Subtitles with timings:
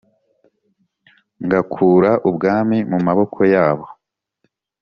[1.45, 3.85] ngakura ubwami mu maboko yabo